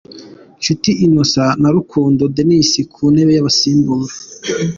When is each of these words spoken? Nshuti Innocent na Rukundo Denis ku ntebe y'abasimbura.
Nshuti 0.59 0.89
Innocent 1.05 1.55
na 1.61 1.69
Rukundo 1.75 2.21
Denis 2.35 2.71
ku 2.93 3.03
ntebe 3.13 3.31
y'abasimbura. 3.33 4.13